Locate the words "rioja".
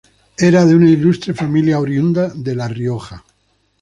2.67-3.23